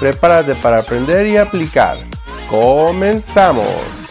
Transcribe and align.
Prepárate 0.00 0.54
para 0.56 0.80
aprender 0.80 1.26
y 1.26 1.36
aplicar. 1.36 1.96
¡Comenzamos! 2.50 4.04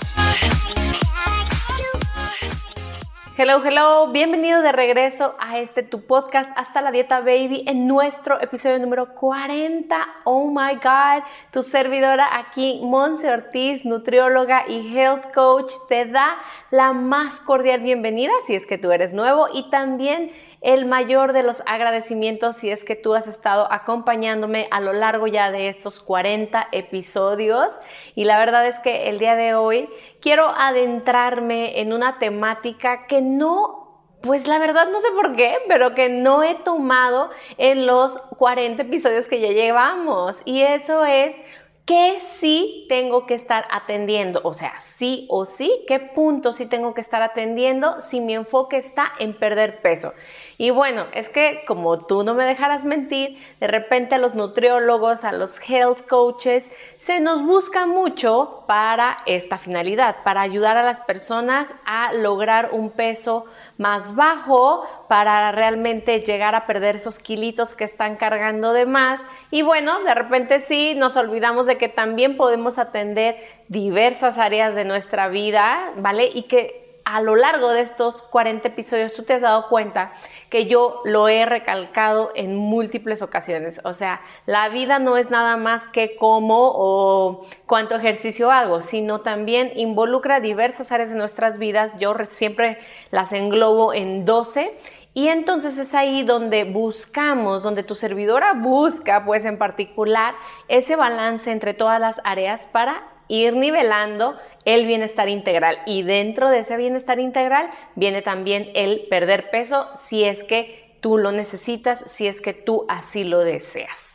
Hello, 3.35 3.61
hello, 3.65 4.11
bienvenido 4.11 4.61
de 4.61 4.71
regreso 4.71 5.35
a 5.39 5.57
este 5.57 5.83
tu 5.83 6.05
podcast 6.05 6.49
Hasta 6.55 6.81
la 6.81 6.91
Dieta 6.91 7.19
Baby 7.19 7.63
en 7.67 7.87
nuestro 7.87 8.39
episodio 8.39 8.79
número 8.79 9.15
40. 9.15 9.97
Oh 10.23 10.51
my 10.51 10.75
God, 10.75 11.23
tu 11.51 11.63
servidora 11.63 12.37
aquí, 12.37 12.79
Monse 12.83 13.29
Ortiz, 13.29 13.85
nutrióloga 13.85 14.65
y 14.69 14.95
health 14.95 15.33
coach, 15.33 15.73
te 15.89 16.05
da 16.05 16.37
la 16.69 16.93
más 16.93 17.39
cordial 17.39 17.81
bienvenida 17.81 18.31
si 18.45 18.55
es 18.55 18.67
que 18.67 18.77
tú 18.77 18.91
eres 18.91 19.13
nuevo 19.13 19.47
y 19.51 19.69
también 19.71 20.31
el 20.63 20.85
mayor 20.85 21.33
de 21.33 21.43
los 21.43 21.61
agradecimientos 21.65 22.55
si 22.55 22.69
es 22.69 22.85
que 22.85 22.95
tú 22.95 23.13
has 23.13 23.27
estado 23.27 23.71
acompañándome 23.71 24.67
a 24.71 24.79
lo 24.79 24.93
largo 24.93 25.27
ya 25.27 25.51
de 25.51 25.67
estos 25.67 25.99
40 25.99 26.69
episodios. 26.71 27.67
Y 28.15 28.23
la 28.23 28.39
verdad 28.39 28.65
es 28.65 28.79
que 28.79 29.09
el 29.09 29.19
día 29.19 29.35
de 29.35 29.53
hoy 29.53 29.89
quiero 30.21 30.47
adentrarme 30.47 31.81
en 31.81 31.91
una 31.91 32.17
temática 32.17 33.05
que 33.07 33.21
no 33.21 33.83
pues 34.21 34.47
la 34.47 34.57
verdad 34.57 34.87
no 34.89 35.01
sé 35.01 35.09
por 35.11 35.35
qué, 35.35 35.57
pero 35.67 35.95
que 35.95 36.07
no 36.07 36.43
he 36.43 36.55
tomado 36.55 37.29
en 37.57 37.85
los 37.85 38.13
40 38.37 38.83
episodios 38.83 39.27
que 39.27 39.41
ya 39.41 39.49
llevamos. 39.49 40.41
Y 40.45 40.61
eso 40.61 41.03
es 41.03 41.37
¿Qué 41.85 42.21
sí 42.39 42.85
tengo 42.87 43.25
que 43.25 43.33
estar 43.33 43.67
atendiendo? 43.69 44.39
O 44.45 44.53
sea, 44.53 44.79
sí 44.79 45.27
o 45.29 45.45
sí, 45.45 45.83
¿qué 45.85 45.99
punto 45.99 46.53
sí 46.53 46.65
tengo 46.65 46.93
que 46.93 47.01
estar 47.01 47.21
atendiendo 47.21 47.99
si 47.99 48.21
mi 48.21 48.35
enfoque 48.35 48.77
está 48.77 49.11
en 49.19 49.33
perder 49.33 49.81
peso? 49.81 50.13
Y 50.57 50.69
bueno, 50.69 51.07
es 51.13 51.27
que 51.27 51.65
como 51.67 52.05
tú 52.05 52.23
no 52.23 52.35
me 52.35 52.45
dejarás 52.45 52.85
mentir, 52.85 53.37
de 53.59 53.67
repente 53.67 54.15
a 54.15 54.17
los 54.17 54.33
nutriólogos, 54.33 55.25
a 55.25 55.33
los 55.33 55.59
health 55.67 56.07
coaches, 56.07 56.71
se 56.95 57.19
nos 57.19 57.43
busca 57.43 57.85
mucho 57.85 58.63
para 58.65 59.17
esta 59.25 59.57
finalidad, 59.57 60.15
para 60.23 60.39
ayudar 60.39 60.77
a 60.77 60.83
las 60.83 61.01
personas 61.01 61.75
a 61.85 62.13
lograr 62.13 62.69
un 62.71 62.91
peso 62.91 63.43
más 63.77 64.15
bajo, 64.15 64.85
para 65.13 65.51
realmente 65.51 66.21
llegar 66.21 66.55
a 66.55 66.65
perder 66.65 66.95
esos 66.95 67.19
kilitos 67.19 67.75
que 67.75 67.83
están 67.83 68.15
cargando 68.15 68.73
de 68.73 68.87
más. 68.87 69.21
Y 69.51 69.61
bueno, 69.61 70.03
de 70.03 70.15
repente 70.15 70.59
sí, 70.59 70.95
nos 70.95 71.15
olvidamos 71.17 71.67
de 71.67 71.77
que 71.77 71.87
también 71.87 72.35
podemos 72.35 72.79
atender 72.79 73.37
diversas 73.67 74.39
áreas 74.39 74.73
de 74.73 74.85
nuestra 74.85 75.27
vida, 75.27 75.91
¿vale? 75.97 76.31
Y 76.33 76.47
que 76.47 76.97
a 77.05 77.21
lo 77.21 77.35
largo 77.35 77.69
de 77.69 77.81
estos 77.81 78.23
40 78.23 78.67
episodios 78.69 79.13
tú 79.13 79.23
te 79.23 79.33
has 79.33 79.41
dado 79.41 79.67
cuenta 79.67 80.13
que 80.49 80.65
yo 80.65 81.01
lo 81.03 81.27
he 81.27 81.45
recalcado 81.45 82.31
en 82.33 82.55
múltiples 82.55 83.21
ocasiones. 83.21 83.81
O 83.83 83.93
sea, 83.93 84.21
la 84.47 84.69
vida 84.69 84.97
no 84.97 85.17
es 85.17 85.29
nada 85.29 85.57
más 85.57 85.85
que 85.87 86.15
cómo 86.15 86.71
o 86.73 87.45
cuánto 87.67 87.95
ejercicio 87.95 88.51
hago, 88.51 88.81
sino 88.81 89.21
también 89.21 89.73
involucra 89.75 90.39
diversas 90.39 90.91
áreas 90.91 91.09
de 91.11 91.17
nuestras 91.17 91.59
vidas. 91.59 91.91
Yo 91.99 92.15
siempre 92.29 92.79
las 93.11 93.31
englobo 93.33 93.93
en 93.93 94.25
12 94.25 94.73
y 95.13 95.27
entonces 95.27 95.77
es 95.77 95.93
ahí 95.93 96.23
donde 96.23 96.63
buscamos, 96.63 97.61
donde 97.61 97.83
tu 97.83 97.93
servidora 97.93 98.53
busca, 98.53 99.25
pues 99.25 99.45
en 99.45 99.57
particular, 99.57 100.33
ese 100.67 100.95
balance 100.95 101.51
entre 101.51 101.73
todas 101.73 101.99
las 101.99 102.19
áreas 102.23 102.67
para 102.67 103.03
ir 103.27 103.53
nivelando 103.55 104.37
el 104.65 104.85
bienestar 104.85 105.29
integral. 105.29 105.77
Y 105.85 106.01
dentro 106.01 106.49
de 106.49 106.59
ese 106.59 106.77
bienestar 106.77 107.19
integral 107.19 107.69
viene 107.95 108.21
también 108.21 108.69
el 108.73 109.01
perder 109.09 109.51
peso 109.51 109.89
si 109.95 110.23
es 110.23 110.43
que 110.43 110.97
tú 110.99 111.17
lo 111.17 111.31
necesitas, 111.31 112.03
si 112.07 112.27
es 112.27 112.41
que 112.41 112.53
tú 112.53 112.85
así 112.87 113.23
lo 113.23 113.39
deseas. 113.39 114.12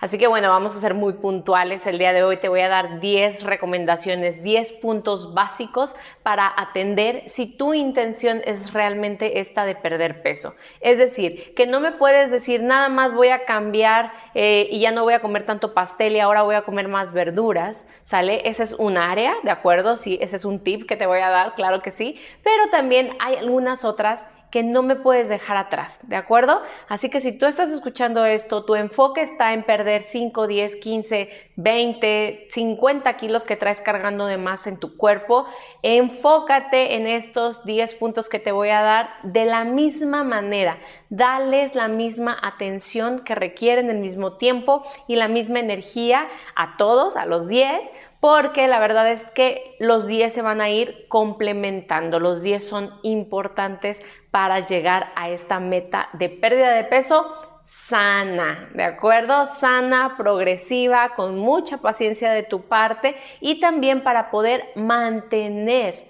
Así 0.00 0.18
que 0.18 0.26
bueno, 0.26 0.48
vamos 0.48 0.76
a 0.76 0.80
ser 0.80 0.94
muy 0.94 1.14
puntuales. 1.14 1.86
El 1.86 1.98
día 1.98 2.12
de 2.12 2.22
hoy 2.22 2.38
te 2.38 2.48
voy 2.48 2.60
a 2.60 2.68
dar 2.68 3.00
10 3.00 3.42
recomendaciones, 3.42 4.42
10 4.42 4.72
puntos 4.72 5.34
básicos 5.34 5.96
para 6.22 6.52
atender 6.56 7.22
si 7.26 7.46
tu 7.46 7.74
intención 7.74 8.42
es 8.44 8.72
realmente 8.72 9.40
esta 9.40 9.64
de 9.64 9.74
perder 9.74 10.22
peso. 10.22 10.54
Es 10.80 10.98
decir, 10.98 11.54
que 11.54 11.66
no 11.66 11.80
me 11.80 11.92
puedes 11.92 12.30
decir 12.30 12.62
nada 12.62 12.88
más 12.88 13.14
voy 13.14 13.28
a 13.28 13.44
cambiar 13.44 14.12
eh, 14.34 14.68
y 14.70 14.80
ya 14.80 14.90
no 14.90 15.02
voy 15.02 15.14
a 15.14 15.20
comer 15.20 15.44
tanto 15.44 15.74
pastel 15.74 16.16
y 16.16 16.20
ahora 16.20 16.42
voy 16.42 16.54
a 16.54 16.62
comer 16.62 16.88
más 16.88 17.12
verduras, 17.12 17.84
¿sale? 18.02 18.48
Ese 18.48 18.64
es 18.64 18.72
un 18.72 18.96
área, 18.96 19.34
¿de 19.42 19.50
acuerdo? 19.50 19.96
Sí, 19.96 20.18
ese 20.20 20.36
es 20.36 20.44
un 20.44 20.62
tip 20.62 20.86
que 20.86 20.96
te 20.96 21.06
voy 21.06 21.20
a 21.20 21.30
dar, 21.30 21.54
claro 21.54 21.82
que 21.82 21.90
sí. 21.90 22.20
Pero 22.42 22.70
también 22.70 23.10
hay 23.20 23.36
algunas 23.36 23.84
otras 23.84 24.26
que 24.56 24.62
no 24.62 24.82
me 24.82 24.96
puedes 24.96 25.28
dejar 25.28 25.58
atrás, 25.58 25.98
¿de 26.04 26.16
acuerdo? 26.16 26.62
Así 26.88 27.10
que 27.10 27.20
si 27.20 27.36
tú 27.36 27.44
estás 27.44 27.70
escuchando 27.70 28.24
esto, 28.24 28.64
tu 28.64 28.74
enfoque 28.74 29.20
está 29.20 29.52
en 29.52 29.64
perder 29.64 30.00
5, 30.00 30.46
10, 30.46 30.76
15, 30.76 31.28
20, 31.56 32.46
50 32.48 33.16
kilos 33.18 33.44
que 33.44 33.56
traes 33.56 33.82
cargando 33.82 34.24
de 34.24 34.38
más 34.38 34.66
en 34.66 34.78
tu 34.78 34.96
cuerpo, 34.96 35.44
enfócate 35.82 36.94
en 36.94 37.06
estos 37.06 37.66
10 37.66 37.96
puntos 37.96 38.30
que 38.30 38.38
te 38.38 38.50
voy 38.50 38.70
a 38.70 38.80
dar 38.80 39.10
de 39.24 39.44
la 39.44 39.64
misma 39.64 40.24
manera. 40.24 40.78
Dales 41.10 41.74
la 41.74 41.88
misma 41.88 42.34
atención 42.42 43.24
que 43.26 43.34
requieren 43.34 43.90
el 43.90 43.98
mismo 43.98 44.38
tiempo 44.38 44.86
y 45.06 45.16
la 45.16 45.28
misma 45.28 45.60
energía 45.60 46.28
a 46.54 46.78
todos, 46.78 47.14
a 47.14 47.26
los 47.26 47.46
10, 47.46 47.78
porque 48.20 48.68
la 48.68 48.78
verdad 48.78 49.10
es 49.10 49.24
que 49.28 49.76
los 49.78 50.06
10 50.06 50.32
se 50.32 50.42
van 50.42 50.60
a 50.60 50.70
ir 50.70 51.06
complementando. 51.08 52.20
Los 52.20 52.42
10 52.42 52.66
son 52.66 52.94
importantes 53.02 54.02
para 54.30 54.66
llegar 54.66 55.12
a 55.16 55.28
esta 55.30 55.60
meta 55.60 56.08
de 56.12 56.28
pérdida 56.28 56.72
de 56.72 56.84
peso 56.84 57.26
sana, 57.66 58.70
¿de 58.74 58.84
acuerdo? 58.84 59.44
Sana, 59.44 60.14
progresiva, 60.16 61.14
con 61.16 61.36
mucha 61.36 61.78
paciencia 61.78 62.30
de 62.30 62.44
tu 62.44 62.62
parte 62.62 63.16
y 63.40 63.58
también 63.58 64.04
para 64.04 64.30
poder 64.30 64.64
mantener 64.76 66.06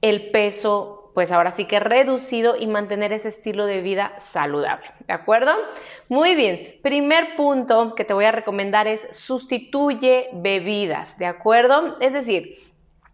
el 0.00 0.30
peso 0.30 0.99
pues 1.20 1.32
ahora 1.32 1.52
sí 1.52 1.66
que 1.66 1.80
reducido 1.80 2.56
y 2.56 2.66
mantener 2.66 3.12
ese 3.12 3.28
estilo 3.28 3.66
de 3.66 3.82
vida 3.82 4.14
saludable, 4.16 4.86
¿de 5.06 5.12
acuerdo? 5.12 5.52
Muy 6.08 6.34
bien, 6.34 6.78
primer 6.82 7.36
punto 7.36 7.94
que 7.94 8.06
te 8.06 8.14
voy 8.14 8.24
a 8.24 8.32
recomendar 8.32 8.88
es 8.88 9.06
sustituye 9.10 10.30
bebidas, 10.32 11.18
¿de 11.18 11.26
acuerdo? 11.26 11.98
Es 12.00 12.14
decir, 12.14 12.56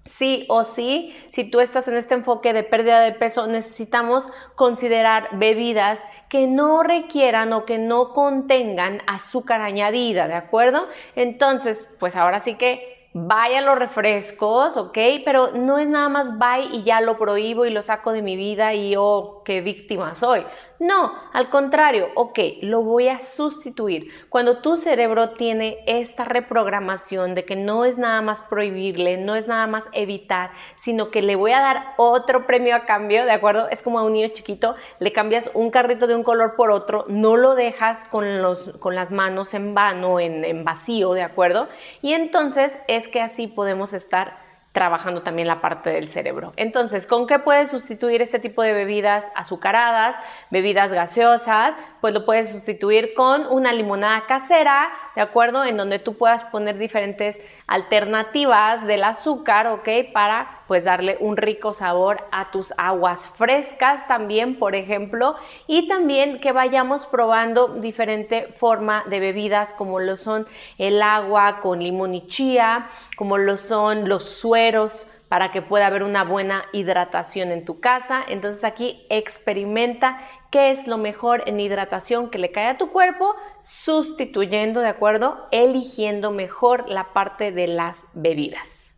sí 0.04 0.46
o 0.48 0.62
sí, 0.62 1.16
si 1.32 1.50
tú 1.50 1.58
estás 1.58 1.88
en 1.88 1.96
este 1.96 2.14
enfoque 2.14 2.52
de 2.52 2.62
pérdida 2.62 3.00
de 3.00 3.10
peso, 3.10 3.48
necesitamos 3.48 4.28
considerar 4.54 5.30
bebidas 5.32 6.04
que 6.28 6.46
no 6.46 6.84
requieran 6.84 7.52
o 7.52 7.64
que 7.64 7.78
no 7.78 8.12
contengan 8.12 9.02
azúcar 9.08 9.62
añadida, 9.62 10.28
¿de 10.28 10.34
acuerdo? 10.34 10.86
Entonces, 11.16 11.92
pues 11.98 12.14
ahora 12.14 12.38
sí 12.38 12.54
que 12.54 12.95
vaya 13.18 13.62
los 13.62 13.78
refrescos, 13.78 14.76
¿ok? 14.76 14.98
Pero 15.24 15.52
no 15.52 15.78
es 15.78 15.88
nada 15.88 16.10
más 16.10 16.38
bye 16.38 16.68
y 16.70 16.82
ya 16.82 17.00
lo 17.00 17.16
prohíbo 17.16 17.64
y 17.64 17.70
lo 17.70 17.82
saco 17.82 18.12
de 18.12 18.20
mi 18.20 18.36
vida 18.36 18.74
y 18.74 18.94
oh, 18.98 19.42
qué 19.42 19.62
víctima 19.62 20.14
soy. 20.14 20.44
No, 20.78 21.14
al 21.32 21.48
contrario, 21.48 22.08
ok, 22.14 22.38
lo 22.60 22.82
voy 22.82 23.08
a 23.08 23.18
sustituir. 23.18 24.10
Cuando 24.28 24.58
tu 24.58 24.76
cerebro 24.76 25.30
tiene 25.30 25.78
esta 25.86 26.24
reprogramación 26.24 27.34
de 27.34 27.46
que 27.46 27.56
no 27.56 27.86
es 27.86 27.96
nada 27.96 28.20
más 28.20 28.42
prohibirle, 28.42 29.16
no 29.16 29.36
es 29.36 29.48
nada 29.48 29.66
más 29.66 29.88
evitar, 29.92 30.50
sino 30.76 31.10
que 31.10 31.22
le 31.22 31.34
voy 31.34 31.52
a 31.52 31.60
dar 31.60 31.94
otro 31.96 32.46
premio 32.46 32.76
a 32.76 32.84
cambio, 32.84 33.24
¿de 33.24 33.32
acuerdo? 33.32 33.68
Es 33.70 33.80
como 33.80 33.98
a 33.98 34.04
un 34.04 34.12
niño 34.12 34.28
chiquito, 34.28 34.74
le 34.98 35.12
cambias 35.12 35.50
un 35.54 35.70
carrito 35.70 36.06
de 36.06 36.14
un 36.14 36.22
color 36.22 36.56
por 36.56 36.70
otro, 36.70 37.06
no 37.08 37.38
lo 37.38 37.54
dejas 37.54 38.04
con, 38.04 38.42
los, 38.42 38.64
con 38.78 38.94
las 38.94 39.10
manos 39.10 39.54
en 39.54 39.74
vano, 39.74 40.20
en, 40.20 40.44
en 40.44 40.64
vacío, 40.64 41.14
¿de 41.14 41.22
acuerdo? 41.22 41.68
Y 42.02 42.12
entonces 42.12 42.78
es 42.86 43.08
que 43.08 43.22
así 43.22 43.46
podemos 43.46 43.94
estar 43.94 44.45
trabajando 44.76 45.22
también 45.22 45.48
la 45.48 45.62
parte 45.62 45.88
del 45.88 46.10
cerebro. 46.10 46.52
Entonces, 46.56 47.06
¿con 47.06 47.26
qué 47.26 47.38
puedes 47.38 47.70
sustituir 47.70 48.20
este 48.20 48.38
tipo 48.38 48.60
de 48.60 48.74
bebidas 48.74 49.24
azucaradas, 49.34 50.16
bebidas 50.50 50.92
gaseosas? 50.92 51.74
Pues 52.02 52.12
lo 52.12 52.26
puedes 52.26 52.50
sustituir 52.52 53.14
con 53.14 53.46
una 53.46 53.72
limonada 53.72 54.26
casera, 54.26 54.90
¿de 55.16 55.22
acuerdo? 55.22 55.64
En 55.64 55.76
donde 55.76 55.98
tú 55.98 56.14
puedas 56.14 56.44
poner 56.44 56.78
diferentes 56.78 57.40
alternativas 57.66 58.86
del 58.86 59.02
azúcar, 59.02 59.66
¿ok? 59.66 59.88
Para 60.12 60.60
pues 60.68 60.84
darle 60.84 61.16
un 61.20 61.36
rico 61.36 61.72
sabor 61.74 62.24
a 62.30 62.50
tus 62.50 62.72
aguas 62.76 63.28
frescas 63.30 64.06
también, 64.06 64.58
por 64.58 64.74
ejemplo, 64.74 65.34
y 65.66 65.88
también 65.88 66.38
que 66.38 66.52
vayamos 66.52 67.06
probando 67.06 67.68
diferente 67.80 68.52
forma 68.54 69.04
de 69.06 69.18
bebidas 69.18 69.72
como 69.72 69.98
lo 69.98 70.16
son 70.16 70.46
el 70.78 71.02
agua 71.02 71.60
con 71.60 71.80
limón 71.80 72.14
y 72.14 72.26
chía, 72.28 72.88
como 73.16 73.38
lo 73.38 73.56
son 73.56 74.08
los 74.08 74.24
sueros, 74.24 75.06
para 75.28 75.50
que 75.50 75.62
pueda 75.62 75.86
haber 75.86 76.02
una 76.02 76.24
buena 76.24 76.66
hidratación 76.72 77.50
en 77.50 77.64
tu 77.64 77.80
casa. 77.80 78.22
Entonces 78.28 78.62
aquí 78.64 79.04
experimenta 79.10 80.18
qué 80.50 80.70
es 80.70 80.86
lo 80.86 80.98
mejor 80.98 81.42
en 81.46 81.58
hidratación 81.58 82.30
que 82.30 82.38
le 82.38 82.52
cae 82.52 82.68
a 82.68 82.78
tu 82.78 82.92
cuerpo, 82.92 83.34
sustituyendo, 83.66 84.78
¿de 84.78 84.86
acuerdo? 84.86 85.48
Eligiendo 85.50 86.30
mejor 86.30 86.88
la 86.88 87.12
parte 87.12 87.50
de 87.50 87.66
las 87.66 88.06
bebidas. 88.14 88.94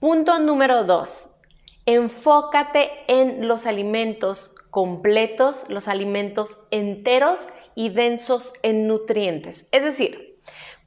Punto 0.00 0.40
número 0.40 0.82
dos. 0.82 1.28
Enfócate 1.86 2.90
en 3.06 3.46
los 3.46 3.66
alimentos 3.66 4.56
completos, 4.70 5.64
los 5.68 5.86
alimentos 5.86 6.58
enteros 6.72 7.48
y 7.76 7.90
densos 7.90 8.52
en 8.64 8.88
nutrientes. 8.88 9.68
Es 9.70 9.84
decir, 9.84 10.29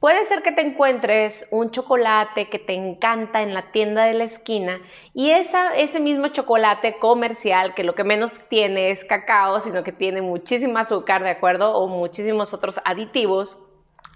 Puede 0.04 0.26
ser 0.26 0.42
que 0.42 0.52
te 0.52 0.60
encuentres 0.60 1.48
un 1.50 1.70
chocolate 1.70 2.50
que 2.50 2.58
te 2.58 2.74
encanta 2.74 3.40
en 3.40 3.54
la 3.54 3.72
tienda 3.72 4.04
de 4.04 4.12
la 4.12 4.24
esquina 4.24 4.82
y 5.14 5.30
ese 5.30 5.98
mismo 5.98 6.28
chocolate 6.28 6.98
comercial 6.98 7.72
que 7.74 7.84
lo 7.84 7.94
que 7.94 8.04
menos 8.04 8.38
tiene 8.50 8.90
es 8.90 9.02
cacao, 9.02 9.60
sino 9.60 9.82
que 9.82 9.92
tiene 9.92 10.20
muchísimo 10.20 10.76
azúcar, 10.76 11.22
¿de 11.22 11.30
acuerdo? 11.30 11.72
O 11.72 11.88
muchísimos 11.88 12.52
otros 12.52 12.80
aditivos 12.84 13.58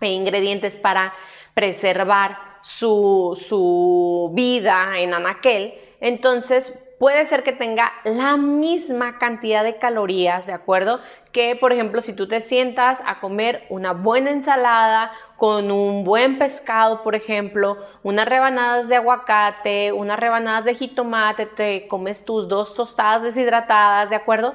e 0.03 0.09
ingredientes 0.09 0.77
para 0.77 1.15
preservar 1.55 2.37
su, 2.61 3.43
su 3.49 4.31
vida 4.35 4.99
en 4.99 5.15
anaquel. 5.15 5.73
Entonces, 6.01 6.79
puede 6.99 7.25
ser 7.27 7.43
que 7.43 7.53
tenga 7.53 7.93
la 8.05 8.37
misma 8.37 9.19
cantidad 9.19 9.63
de 9.63 9.79
calorías, 9.79 10.47
¿de 10.47 10.53
acuerdo? 10.53 11.01
Que, 11.33 11.57
por 11.57 11.73
ejemplo, 11.73 12.01
si 12.01 12.15
tú 12.15 12.27
te 12.27 12.41
sientas 12.41 13.03
a 13.07 13.21
comer 13.21 13.65
una 13.69 13.93
buena 13.93 14.31
ensalada 14.31 15.13
con 15.37 15.71
un 15.71 16.05
buen 16.05 16.39
pescado, 16.39 17.03
por 17.03 17.15
ejemplo, 17.15 17.79
unas 18.03 18.29
rebanadas 18.29 18.89
de 18.89 18.97
aguacate, 18.97 19.93
unas 19.93 20.19
rebanadas 20.19 20.65
de 20.65 20.75
jitomate, 20.75 21.47
te 21.47 21.87
comes 21.87 22.25
tus 22.25 22.49
dos 22.49 22.75
tostadas 22.75 23.23
deshidratadas, 23.23 24.11
¿de 24.11 24.17
acuerdo? 24.17 24.55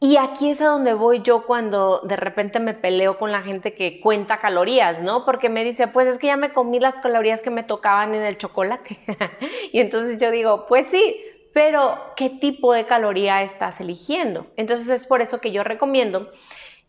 Y 0.00 0.16
aquí 0.16 0.50
es 0.50 0.60
a 0.60 0.66
donde 0.66 0.94
voy 0.94 1.22
yo 1.22 1.44
cuando 1.44 2.00
de 2.00 2.14
repente 2.14 2.60
me 2.60 2.72
peleo 2.72 3.18
con 3.18 3.32
la 3.32 3.42
gente 3.42 3.74
que 3.74 4.00
cuenta 4.00 4.38
calorías, 4.38 5.00
¿no? 5.00 5.24
Porque 5.24 5.48
me 5.48 5.64
dice, 5.64 5.88
pues 5.88 6.06
es 6.06 6.18
que 6.18 6.28
ya 6.28 6.36
me 6.36 6.52
comí 6.52 6.78
las 6.78 6.94
calorías 6.96 7.42
que 7.42 7.50
me 7.50 7.64
tocaban 7.64 8.14
en 8.14 8.22
el 8.22 8.38
chocolate. 8.38 8.98
y 9.72 9.80
entonces 9.80 10.20
yo 10.20 10.30
digo, 10.30 10.66
pues 10.68 10.86
sí, 10.86 11.16
pero 11.52 11.98
¿qué 12.14 12.30
tipo 12.30 12.72
de 12.72 12.86
caloría 12.86 13.42
estás 13.42 13.80
eligiendo? 13.80 14.46
Entonces 14.56 14.88
es 14.88 15.04
por 15.04 15.20
eso 15.20 15.40
que 15.40 15.50
yo 15.50 15.64
recomiendo 15.64 16.30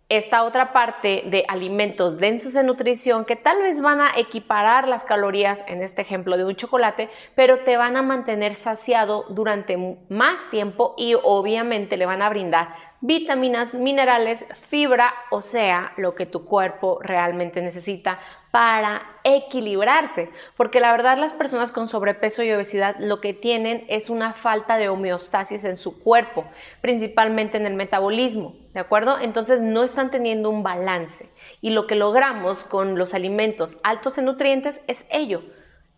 esta 0.10 0.44
otra 0.44 0.74
parte 0.74 1.24
de 1.28 1.46
alimentos 1.48 2.18
densos 2.18 2.56
en 2.56 2.66
nutrición 2.66 3.26
que 3.26 3.36
tal 3.36 3.62
vez 3.62 3.80
van 3.80 4.02
a 4.02 4.18
equiparar 4.18 4.88
las 4.88 5.04
calorías, 5.04 5.64
en 5.68 5.84
este 5.84 6.02
ejemplo 6.02 6.36
de 6.36 6.46
un 6.46 6.56
chocolate, 6.56 7.10
pero 7.36 7.60
te 7.60 7.78
van 7.78 7.96
a 7.96 8.02
mantener 8.02 8.56
saciado 8.56 9.26
durante 9.30 9.78
más 10.10 10.50
tiempo 10.50 10.96
y 10.98 11.14
obviamente 11.14 11.96
le 11.96 12.08
van 12.08 12.24
a 12.24 12.30
brindar 12.30 12.74
vitaminas, 13.02 13.74
minerales, 13.74 14.46
fibra, 14.68 15.14
o 15.32 15.42
sea, 15.42 15.94
lo 15.98 16.16
que 16.16 16.26
tu 16.26 16.46
cuerpo 16.46 17.00
realmente 17.02 17.62
necesita 17.62 18.20
para 18.52 19.02
equilibrarse. 19.24 20.30
Porque 20.58 20.80
la 20.80 20.92
verdad 20.92 21.18
las 21.18 21.34
personas 21.34 21.72
con 21.72 21.88
sobrepeso 21.88 22.44
y 22.44 22.52
obesidad 22.52 22.96
lo 23.00 23.22
que 23.22 23.34
tienen 23.34 23.86
es 23.88 24.10
una 24.10 24.34
falta 24.34 24.78
de 24.78 24.90
homeostasis 24.90 25.64
en 25.66 25.78
su 25.78 26.00
cuerpo, 26.00 26.46
principalmente 26.82 27.58
en 27.58 27.66
el 27.66 27.76
metabolismo, 27.76 28.56
¿de 28.74 28.80
acuerdo? 28.80 29.20
Entonces 29.20 29.62
no 29.62 29.84
están 29.84 30.10
teniendo 30.10 30.50
un 30.50 30.64
balance. 30.64 31.30
Y 31.62 31.70
lo 31.70 31.88
que 31.88 31.96
logramos 31.96 32.64
con 32.64 32.98
los 32.98 33.14
alimentos 33.14 33.78
altos 33.84 34.18
en 34.18 34.26
nutrientes 34.26 34.84
es 34.88 35.06
ello, 35.10 35.42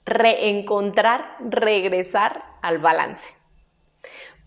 reencontrar, 0.06 1.38
regresar 1.39 2.44
al 2.62 2.77
balance. 2.77 3.40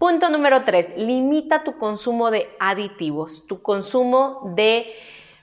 Punto 0.05 0.29
número 0.29 0.65
tres, 0.67 0.95
limita 0.99 1.65
tu 1.65 1.79
consumo 1.79 2.31
de 2.31 2.47
aditivos, 2.61 3.47
tu 3.47 3.63
consumo 3.63 4.53
de, 4.55 4.93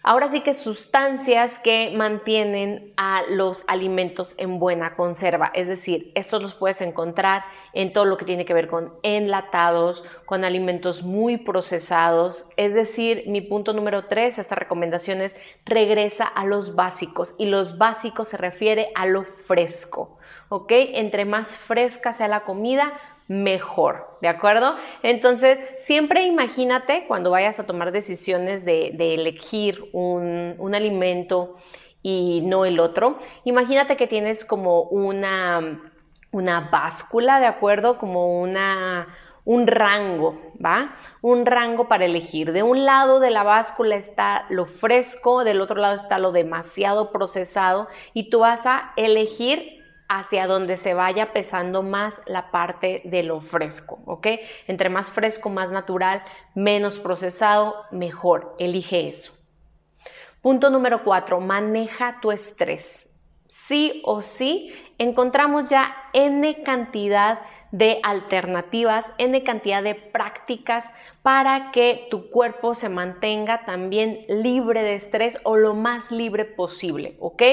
ahora 0.03 0.29
sí 0.29 0.41
que 0.41 0.53
sustancias 0.53 1.57
que 1.57 1.91
mantienen 1.97 2.93
a 2.95 3.23
los 3.27 3.63
alimentos 3.67 4.35
en 4.37 4.59
buena 4.59 4.95
conserva. 4.95 5.49
Es 5.55 5.67
decir, 5.67 6.11
estos 6.13 6.43
los 6.43 6.53
puedes 6.53 6.79
encontrar 6.81 7.43
en 7.73 7.91
todo 7.91 8.05
lo 8.05 8.17
que 8.17 8.25
tiene 8.25 8.45
que 8.45 8.53
ver 8.53 8.67
con 8.67 8.93
enlatados, 9.01 10.05
con 10.27 10.43
alimentos 10.43 11.01
muy 11.01 11.37
procesados. 11.37 12.47
Es 12.55 12.75
decir, 12.75 13.23
mi 13.25 13.41
punto 13.41 13.73
número 13.73 14.05
tres, 14.05 14.37
esta 14.37 14.53
recomendación 14.53 15.21
es 15.21 15.35
regresa 15.65 16.25
a 16.25 16.45
los 16.45 16.75
básicos 16.75 17.33
y 17.39 17.47
los 17.47 17.79
básicos 17.79 18.27
se 18.27 18.37
refiere 18.37 18.91
a 18.93 19.07
lo 19.07 19.23
fresco. 19.23 20.19
¿ok? 20.51 20.69
Entre 20.69 21.23
más 21.23 21.55
fresca 21.55 22.11
sea 22.11 22.27
la 22.27 22.43
comida, 22.43 22.91
mejor, 23.31 24.17
¿de 24.21 24.27
acuerdo? 24.27 24.75
Entonces, 25.03 25.57
siempre 25.77 26.25
imagínate 26.25 27.05
cuando 27.07 27.31
vayas 27.31 27.61
a 27.61 27.65
tomar 27.65 27.93
decisiones 27.93 28.65
de, 28.65 28.89
elegir 28.97 29.89
un, 29.93 30.55
un, 30.57 30.75
alimento 30.75 31.55
y 32.03 32.41
no 32.45 32.65
el 32.65 32.81
otro, 32.81 33.19
imagínate 33.45 33.95
que 33.95 34.05
tienes 34.05 34.43
como 34.43 34.81
una, 34.81 35.79
una 36.31 36.59
báscula, 36.71 37.39
¿de 37.39 37.45
acuerdo? 37.45 37.97
Como 37.97 38.41
una, 38.41 39.07
un 39.45 39.65
rango, 39.65 40.37
¿va? 40.63 40.97
Un 41.21 41.45
rango 41.45 41.87
para 41.87 42.03
elegir. 42.03 42.51
De 42.51 42.63
un 42.63 42.85
lado 42.85 43.21
de 43.21 43.31
la 43.31 43.43
báscula 43.43 43.95
está 43.95 44.45
lo 44.49 44.65
fresco, 44.65 45.45
del 45.45 45.61
otro 45.61 45.79
lado 45.79 45.95
está 45.95 46.19
lo 46.19 46.33
demasiado 46.33 47.13
procesado 47.13 47.87
y 48.13 48.29
tú 48.29 48.39
vas 48.39 48.65
a 48.65 48.91
elegir 48.97 49.80
hacia 50.13 50.45
donde 50.45 50.75
se 50.75 50.93
vaya 50.93 51.31
pesando 51.31 51.83
más 51.83 52.21
la 52.25 52.51
parte 52.51 53.01
de 53.05 53.23
lo 53.23 53.39
fresco, 53.39 53.99
¿ok? 54.05 54.27
Entre 54.67 54.89
más 54.89 55.09
fresco, 55.09 55.49
más 55.49 55.71
natural, 55.71 56.21
menos 56.53 56.99
procesado, 56.99 57.85
mejor. 57.91 58.55
Elige 58.59 59.07
eso. 59.07 59.33
Punto 60.41 60.69
número 60.69 61.05
cuatro, 61.05 61.39
maneja 61.39 62.19
tu 62.21 62.31
estrés. 62.31 63.07
Sí 63.47 64.01
o 64.03 64.21
sí, 64.21 64.73
encontramos 64.97 65.69
ya 65.69 65.95
N 66.11 66.61
cantidad 66.63 67.39
de 67.39 67.45
alternativas, 68.03 69.11
N 69.17 69.43
cantidad 69.43 69.81
de 69.81 69.95
prácticas 69.95 70.89
para 71.21 71.71
que 71.71 72.07
tu 72.09 72.31
cuerpo 72.31 72.73
se 72.73 72.89
mantenga 72.89 73.63
también 73.65 74.25
libre 74.27 74.81
de 74.81 74.95
estrés 74.95 75.39
o 75.43 75.55
lo 75.55 75.75
más 75.75 76.11
libre 76.11 76.45
posible, 76.45 77.15
¿ok? 77.19 77.43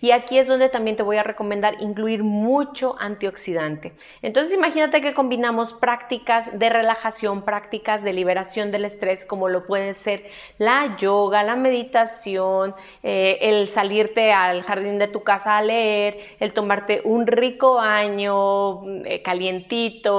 Y 0.00 0.12
aquí 0.12 0.38
es 0.38 0.46
donde 0.46 0.68
también 0.68 0.96
te 0.96 1.02
voy 1.02 1.16
a 1.16 1.24
recomendar 1.24 1.74
incluir 1.80 2.22
mucho 2.22 2.94
antioxidante. 3.00 3.94
Entonces 4.22 4.54
imagínate 4.54 5.00
que 5.00 5.12
combinamos 5.12 5.72
prácticas 5.72 6.56
de 6.56 6.68
relajación, 6.68 7.42
prácticas 7.42 8.04
de 8.04 8.12
liberación 8.12 8.70
del 8.70 8.84
estrés, 8.84 9.24
como 9.24 9.48
lo 9.48 9.66
puede 9.66 9.94
ser 9.94 10.26
la 10.58 10.96
yoga, 10.96 11.42
la 11.42 11.56
meditación, 11.56 12.76
eh, 13.02 13.38
el 13.40 13.68
salirte 13.68 14.32
al 14.32 14.62
jardín 14.62 14.98
de 14.98 15.08
tu 15.08 15.24
casa 15.24 15.58
a 15.58 15.62
leer, 15.62 16.36
el 16.38 16.52
tomarte 16.52 17.00
un 17.02 17.26
rico 17.26 17.74
baño 17.74 19.04
eh, 19.04 19.20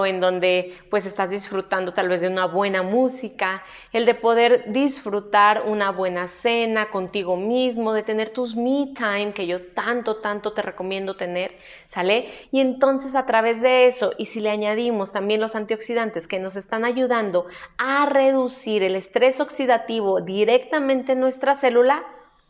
en 0.05 0.19
donde 0.19 0.77
pues 0.89 1.05
estás 1.05 1.29
disfrutando 1.29 1.93
tal 1.93 2.09
vez 2.09 2.21
de 2.21 2.27
una 2.27 2.45
buena 2.45 2.83
música, 2.83 3.63
el 3.93 4.05
de 4.05 4.15
poder 4.15 4.71
disfrutar 4.71 5.63
una 5.65 5.91
buena 5.91 6.27
cena 6.27 6.89
contigo 6.89 7.37
mismo, 7.37 7.93
de 7.93 8.03
tener 8.03 8.31
tus 8.31 8.55
me 8.55 8.93
time 8.93 9.33
que 9.33 9.47
yo 9.47 9.67
tanto, 9.73 10.17
tanto 10.17 10.53
te 10.53 10.61
recomiendo 10.61 11.15
tener, 11.15 11.55
¿sale? 11.87 12.29
Y 12.51 12.59
entonces 12.59 13.15
a 13.15 13.25
través 13.25 13.61
de 13.61 13.87
eso, 13.87 14.13
y 14.17 14.25
si 14.25 14.41
le 14.41 14.49
añadimos 14.49 15.13
también 15.13 15.39
los 15.39 15.55
antioxidantes 15.55 16.27
que 16.27 16.39
nos 16.39 16.55
están 16.55 16.83
ayudando 16.83 17.45
a 17.77 18.05
reducir 18.05 18.83
el 18.83 18.95
estrés 18.95 19.39
oxidativo 19.39 20.21
directamente 20.21 21.13
en 21.13 21.21
nuestra 21.21 21.55
célula, 21.55 22.03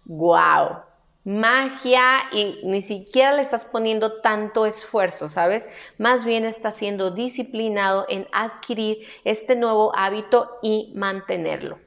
¡wow! 0.05 0.86
Magia 1.27 2.21
y 2.31 2.61
ni 2.63 2.81
siquiera 2.81 3.33
le 3.33 3.41
estás 3.41 3.65
poniendo 3.65 4.21
tanto 4.21 4.65
esfuerzo, 4.65 5.27
¿sabes? 5.27 5.67
Más 5.97 6.23
bien 6.23 6.45
estás 6.45 6.75
siendo 6.75 7.11
disciplinado 7.11 8.05
en 8.07 8.27
adquirir 8.31 9.05
este 9.25 9.57
nuevo 9.57 9.93
hábito 9.93 10.57
y 10.61 10.93
mantenerlo. 10.95 11.79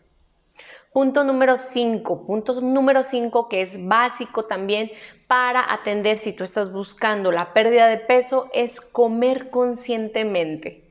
Punto 0.93 1.25
número 1.25 1.57
5, 1.57 2.27
punto 2.27 2.61
número 2.61 3.03
5 3.03 3.49
que 3.49 3.63
es 3.63 3.83
básico 3.83 4.45
también 4.45 4.91
para 5.27 5.73
atender 5.73 6.19
si 6.19 6.35
tú 6.35 6.45
estás 6.45 6.71
buscando 6.71 7.33
la 7.33 7.55
pérdida 7.55 7.87
de 7.87 7.97
peso 7.97 8.51
es 8.53 8.79
comer 8.83 9.49
conscientemente. 9.49 10.90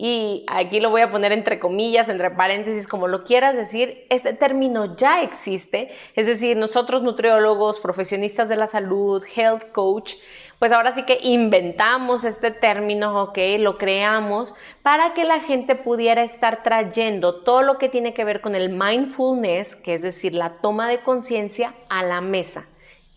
Y 0.00 0.44
aquí 0.46 0.78
lo 0.78 0.90
voy 0.90 1.00
a 1.00 1.10
poner 1.10 1.32
entre 1.32 1.58
comillas, 1.58 2.08
entre 2.08 2.30
paréntesis, 2.30 2.86
como 2.86 3.08
lo 3.08 3.24
quieras 3.24 3.56
decir, 3.56 4.06
este 4.10 4.32
término 4.32 4.96
ya 4.96 5.22
existe, 5.22 5.90
es 6.14 6.24
decir, 6.24 6.56
nosotros 6.56 7.02
nutriólogos, 7.02 7.80
profesionistas 7.80 8.48
de 8.48 8.54
la 8.54 8.68
salud, 8.68 9.24
health 9.34 9.72
coach, 9.72 10.14
pues 10.60 10.70
ahora 10.70 10.92
sí 10.92 11.02
que 11.02 11.18
inventamos 11.20 12.22
este 12.22 12.52
término, 12.52 13.24
ok, 13.24 13.38
lo 13.58 13.76
creamos 13.76 14.54
para 14.82 15.14
que 15.14 15.24
la 15.24 15.40
gente 15.40 15.74
pudiera 15.74 16.22
estar 16.22 16.62
trayendo 16.62 17.42
todo 17.42 17.62
lo 17.62 17.78
que 17.78 17.88
tiene 17.88 18.14
que 18.14 18.24
ver 18.24 18.40
con 18.40 18.54
el 18.54 18.70
mindfulness, 18.70 19.74
que 19.74 19.94
es 19.94 20.02
decir, 20.02 20.32
la 20.32 20.60
toma 20.60 20.88
de 20.88 21.00
conciencia 21.00 21.74
a 21.88 22.04
la 22.04 22.20
mesa. 22.20 22.66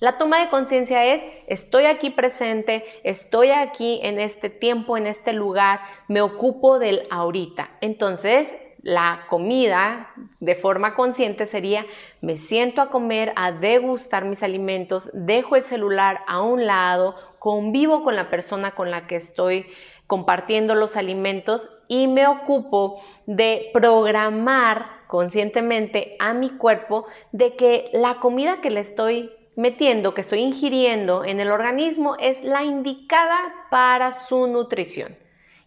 La 0.02 0.18
toma 0.18 0.40
de 0.40 0.50
conciencia 0.50 1.06
es, 1.06 1.24
estoy 1.46 1.86
aquí 1.86 2.10
presente, 2.10 2.84
estoy 3.04 3.52
aquí 3.52 4.00
en 4.02 4.20
este 4.20 4.50
tiempo, 4.50 4.98
en 4.98 5.06
este 5.06 5.32
lugar, 5.32 5.80
me 6.08 6.24
ocupo 6.24 6.80
del 6.80 7.04
ahorita. 7.12 7.70
Entonces, 7.82 8.58
la 8.82 9.26
comida 9.30 10.10
de 10.40 10.56
forma 10.56 10.96
consciente 10.96 11.46
sería, 11.46 11.86
me 12.20 12.38
siento 12.38 12.82
a 12.82 12.90
comer, 12.90 13.32
a 13.36 13.52
degustar 13.52 14.26
mis 14.26 14.42
alimentos, 14.42 15.08
dejo 15.14 15.56
el 15.56 15.64
celular 15.64 16.22
a 16.26 16.42
un 16.42 16.66
lado, 16.66 17.16
convivo 17.38 18.04
con 18.04 18.16
la 18.16 18.32
persona 18.32 18.72
con 18.72 18.90
la 18.90 19.06
que 19.06 19.18
estoy 19.18 19.68
compartiendo 20.08 20.74
los 20.74 20.98
alimentos 20.98 21.70
y 21.88 22.08
me 22.08 22.26
ocupo 22.26 23.00
de 23.28 23.70
programar 23.72 24.88
conscientemente 25.06 26.16
a 26.18 26.34
mi 26.34 26.58
cuerpo 26.58 27.06
de 27.32 27.56
que 27.56 27.92
la 27.94 28.16
comida 28.16 28.62
que 28.62 28.72
le 28.72 28.80
estoy 28.80 29.30
metiendo, 29.56 30.14
que 30.14 30.22
estoy 30.22 30.40
ingiriendo 30.40 31.26
en 31.26 31.40
el 31.40 31.52
organismo 31.52 32.16
es 32.20 32.44
la 32.44 32.64
indicada 32.64 33.38
para 33.70 34.12
su 34.12 34.48
nutrición. 34.48 35.16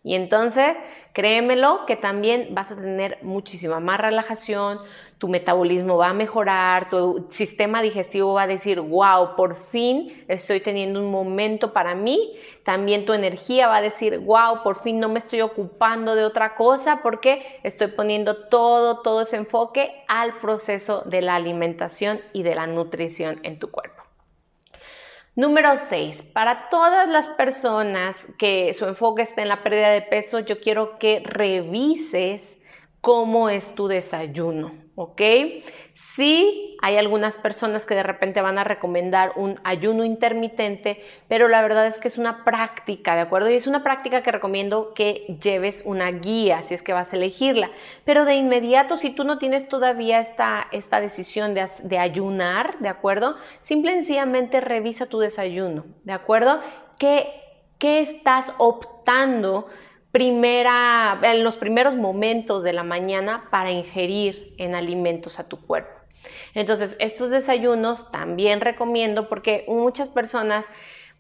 Y 0.07 0.17
entonces, 0.17 0.77
créemelo 1.15 1.87
que 1.87 1.97
también 1.97 2.49
vas 2.51 2.71
a 2.71 2.77
tener 2.77 3.19
muchísima 3.23 3.81
más 3.81 3.99
relajación, 3.99 4.81
tu 5.17 5.29
metabolismo 5.29 5.97
va 5.97 6.09
a 6.09 6.13
mejorar, 6.13 6.91
tu 6.91 7.27
sistema 7.31 7.81
digestivo 7.81 8.35
va 8.35 8.43
a 8.43 8.47
decir, 8.47 8.83
wow, 8.83 9.35
por 9.35 9.57
fin 9.57 10.25
estoy 10.29 10.61
teniendo 10.61 11.01
un 11.01 11.11
momento 11.11 11.73
para 11.73 11.95
mí. 11.95 12.37
También 12.65 13.07
tu 13.07 13.15
energía 13.15 13.67
va 13.67 13.77
a 13.77 13.83
decir, 13.83 14.19
wow, 14.19 14.63
por 14.63 14.83
fin 14.83 15.01
no 15.01 15.09
me 15.09 15.19
estoy 15.19 15.41
ocupando 15.41 16.15
de 16.15 16.25
otra 16.25 16.55
cosa 16.55 17.01
porque 17.03 17.61
estoy 17.63 17.89
poniendo 17.89 18.49
todo, 18.49 19.01
todo 19.01 19.23
ese 19.23 19.37
enfoque 19.37 20.05
al 20.07 20.35
proceso 20.35 21.03
de 21.07 21.23
la 21.23 21.35
alimentación 21.37 22.21
y 22.35 22.43
de 22.43 22.57
la 22.57 22.67
nutrición 22.67 23.41
en 23.43 23.59
tu 23.59 23.71
cuerpo. 23.71 23.94
Número 25.37 25.77
6. 25.77 26.23
Para 26.33 26.69
todas 26.69 27.09
las 27.09 27.27
personas 27.27 28.29
que 28.39 28.73
su 28.73 28.85
enfoque 28.85 29.23
está 29.23 29.43
en 29.43 29.49
la 29.49 29.65
pérdida 29.65 29.91
de 29.91 30.03
peso, 30.03 30.39
yo 30.39 30.61
quiero 30.61 30.97
que 30.99 31.23
revises 31.25 32.61
cómo 33.05 33.51
es 33.51 33.75
tu 33.75 33.87
desayuno, 33.87 34.73
¿ok? 34.95 35.21
Sí, 35.93 36.79
hay 36.81 36.97
algunas 36.97 37.37
personas 37.37 37.85
que 37.85 37.95
de 37.95 38.03
repente 38.03 38.41
van 38.41 38.57
a 38.57 38.65
recomendar 38.65 39.33
un 39.37 39.61
ayuno 39.63 40.07
intermitente, 40.07 41.05
pero 41.29 41.47
la 41.49 41.61
verdad 41.61 41.87
es 41.87 41.99
que 41.99 42.09
es 42.09 42.17
una 42.17 42.45
práctica, 42.45 43.15
¿de 43.15 43.21
acuerdo? 43.21 43.51
Y 43.51 43.57
es 43.57 43.67
una 43.67 43.85
práctica 43.85 44.23
que 44.23 44.33
recomiendo 44.33 44.95
que 44.95 45.37
lleves 45.43 45.83
una 45.85 46.11
guía, 46.13 46.63
si 46.63 46.73
es 46.73 46.83
que 46.83 46.95
vas 46.95 47.13
a 47.13 47.17
elegirla. 47.17 47.71
Pero 48.07 48.25
de 48.25 48.37
inmediato, 48.37 48.97
si 48.97 49.11
tú 49.11 49.25
no 49.25 49.37
tienes 49.37 49.69
todavía 49.69 50.19
esta, 50.19 50.67
esta 50.73 50.99
decisión 50.99 51.53
de, 51.53 51.67
de 51.83 51.99
ayunar, 51.99 52.79
¿de 52.79 52.89
acuerdo? 52.89 53.37
Simple 53.61 53.91
y 53.91 53.95
sencillamente 53.97 54.63
revisa 54.63 55.05
tu 55.05 55.19
desayuno, 55.19 55.85
¿de 56.05 56.13
acuerdo? 56.15 56.59
¿Qué, 56.99 57.29
qué 57.79 58.01
estás 58.01 58.55
optando? 58.57 59.69
Primera, 60.15 61.19
en 61.25 61.43
los 61.43 61.57
primeros 61.57 61.97
momentos 61.97 62.63
de 62.63 62.73
la 62.73 62.85
mañana 62.85 63.49
para 63.51 63.73
ingerir 63.73 64.55
en 64.59 64.77
alimentos 64.77 65.41
a 65.41 65.49
tu 65.49 65.67
cuerpo. 65.67 65.91
Entonces, 66.55 66.95
estos 67.01 67.31
desayunos 67.31 68.13
también 68.13 68.61
recomiendo 68.61 69.29
porque 69.29 69.65
muchas 69.67 70.09
personas 70.09 70.67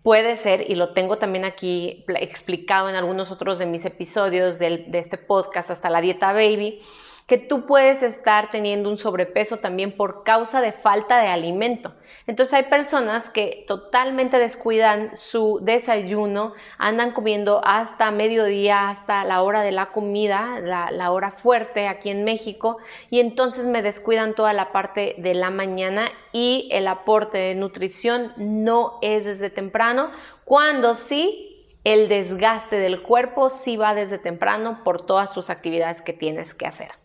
puede 0.04 0.36
ser, 0.36 0.70
y 0.70 0.76
lo 0.76 0.90
tengo 0.90 1.18
también 1.18 1.44
aquí 1.44 2.04
explicado 2.06 2.88
en 2.88 2.94
algunos 2.94 3.32
otros 3.32 3.58
de 3.58 3.66
mis 3.66 3.84
episodios 3.84 4.60
de 4.60 4.86
este 4.92 5.18
podcast 5.18 5.70
hasta 5.70 5.90
la 5.90 6.00
dieta 6.00 6.32
baby, 6.32 6.80
que 7.26 7.38
tú 7.38 7.64
puedes 7.64 8.02
estar 8.02 8.50
teniendo 8.50 8.90
un 8.90 8.99
sobrepeso 8.99 9.57
también 9.57 9.93
por 9.93 10.25
causa 10.25 10.61
de 10.61 10.73
falta 10.73 11.21
de 11.23 11.28
alimento. 11.28 11.95
Entonces 12.26 12.52
hay 12.54 12.64
personas 12.64 13.31
que 13.31 13.64
totalmente 13.66 14.38
descuidan 14.38 15.16
su 15.16 15.59
desayuno, 15.62 16.52
andan 16.76 17.12
comiendo 17.12 17.62
hasta 17.64 18.11
mediodía, 18.11 18.90
hasta 18.90 19.25
la 19.25 19.43
hora 19.43 19.62
de 19.62 19.73
la 19.73 19.87
comida, 19.87 20.61
la, 20.61 21.11
hora 21.11 21.31
fuerte 21.31 21.88
aquí 21.88 22.11
en 22.11 22.25
México, 22.25 22.76
y 23.09 23.21
entonces 23.21 23.66
me 23.66 23.83
descuidan 23.83 24.35
toda 24.35 24.52
la 24.52 24.73
parte 24.73 25.14
de 25.19 25.35
la 25.35 25.50
mañana 25.50 26.09
y 26.33 26.69
el 26.73 26.88
aporte 26.88 27.38
de 27.38 27.54
nutrición 27.54 28.33
no 28.37 28.99
es 29.00 29.25
desde 29.25 29.49
temprano, 29.49 30.11
cuando 30.45 30.95
sí 30.95 31.50
el 31.85 32.09
desgaste 32.09 32.76
del 32.76 33.02
cuerpo 33.02 33.50
sí 33.50 33.76
va 33.76 33.95
desde 33.95 34.19
temprano 34.19 34.81
por 34.85 35.02
todas 35.02 35.33
tus 35.33 35.50
actividades 35.50 36.00
que 36.00 36.14
tienes 36.14 36.54
que 36.54 36.66
hacer. 36.66 37.03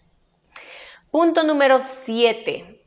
Punto 1.11 1.41
número 1.41 1.79
7. 1.81 2.83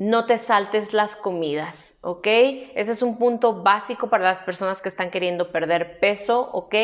No 0.00 0.26
te 0.26 0.36
saltes 0.36 0.92
las 0.92 1.14
comidas, 1.14 1.96
¿ok? 2.00 2.26
Ese 2.26 2.90
es 2.90 3.02
un 3.02 3.18
punto 3.18 3.62
básico 3.62 4.10
para 4.10 4.24
las 4.24 4.40
personas 4.40 4.82
que 4.82 4.88
están 4.88 5.12
queriendo 5.12 5.52
perder 5.52 6.00
peso, 6.00 6.50
¿ok? 6.52 6.74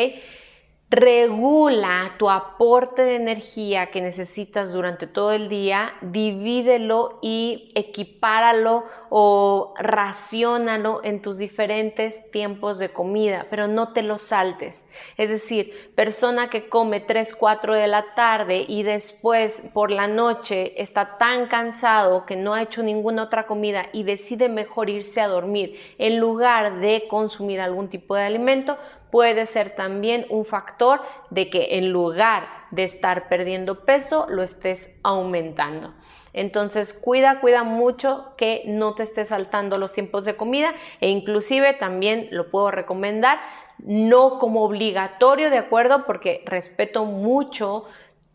Regula 0.91 2.15
tu 2.17 2.31
aporte 2.31 3.03
de 3.03 3.15
energía 3.15 3.91
que 3.91 4.01
necesitas 4.01 4.73
durante 4.73 5.05
todo 5.05 5.33
el 5.33 5.47
día, 5.47 5.93
divídelo 6.01 7.19
y 7.21 7.71
equipáralo 7.75 8.85
o 9.11 9.75
racionalo 9.77 11.01
en 11.03 11.21
tus 11.21 11.37
diferentes 11.37 12.31
tiempos 12.31 12.79
de 12.79 12.89
comida, 12.89 13.45
pero 13.51 13.67
no 13.67 13.93
te 13.93 14.01
lo 14.01 14.17
saltes. 14.17 14.83
Es 15.15 15.29
decir, 15.29 15.91
persona 15.95 16.49
que 16.49 16.69
come 16.69 17.01
3, 17.01 17.35
4 17.35 17.75
de 17.75 17.87
la 17.87 18.15
tarde 18.15 18.65
y 18.67 18.81
después 18.81 19.61
por 19.73 19.91
la 19.91 20.07
noche 20.07 20.81
está 20.81 21.19
tan 21.19 21.47
cansado 21.47 22.25
que 22.25 22.35
no 22.35 22.55
ha 22.55 22.63
hecho 22.63 22.81
ninguna 22.81 23.23
otra 23.23 23.45
comida 23.45 23.85
y 23.93 24.03
decide 24.03 24.49
mejor 24.49 24.89
irse 24.89 25.21
a 25.21 25.27
dormir 25.27 25.79
en 25.99 26.19
lugar 26.19 26.79
de 26.79 27.05
consumir 27.07 27.61
algún 27.61 27.89
tipo 27.89 28.15
de 28.15 28.23
alimento, 28.23 28.77
puede 29.11 29.45
ser 29.45 29.71
también 29.71 30.25
un 30.29 30.45
factor 30.45 31.01
de 31.29 31.49
que 31.49 31.77
en 31.77 31.91
lugar 31.91 32.47
de 32.71 32.83
estar 32.83 33.29
perdiendo 33.29 33.85
peso, 33.85 34.27
lo 34.29 34.43
estés 34.43 34.89
aumentando. 35.03 35.93
Entonces, 36.33 36.93
cuida, 36.93 37.39
cuida 37.41 37.63
mucho 37.63 38.33
que 38.37 38.63
no 38.65 38.93
te 38.93 39.03
estés 39.03 39.29
saltando 39.29 39.77
los 39.77 39.93
tiempos 39.93 40.25
de 40.25 40.35
comida 40.35 40.73
e 41.01 41.09
inclusive 41.09 41.73
también 41.73 42.27
lo 42.31 42.51
puedo 42.51 42.69
recomendar, 42.69 43.39
no 43.79 44.37
como 44.39 44.63
obligatorio, 44.63 45.49
¿de 45.49 45.57
acuerdo? 45.57 46.05
Porque 46.05 46.43
respeto 46.45 47.05
mucho 47.05 47.85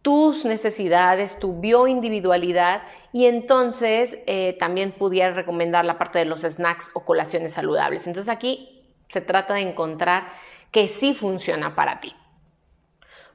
tus 0.02 0.44
necesidades, 0.44 1.38
tu 1.38 1.60
bioindividualidad 1.60 2.82
y 3.12 3.26
entonces 3.26 4.18
eh, 4.26 4.56
también 4.58 4.92
pudiera 4.92 5.32
recomendar 5.32 5.84
la 5.84 5.96
parte 5.96 6.18
de 6.18 6.24
los 6.24 6.42
snacks 6.42 6.90
o 6.94 7.04
colaciones 7.04 7.52
saludables. 7.52 8.06
Entonces 8.06 8.30
aquí 8.30 8.82
se 9.08 9.20
trata 9.20 9.54
de 9.54 9.60
encontrar 9.60 10.32
que 10.74 10.88
sí 10.88 11.14
funciona 11.14 11.76
para 11.76 12.00
ti. 12.00 12.12